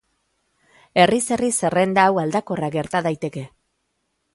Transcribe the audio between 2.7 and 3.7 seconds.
gerta daiteke.